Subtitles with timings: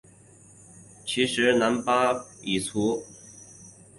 [1.05, 3.03] 其时喃迦巴藏卜已卒。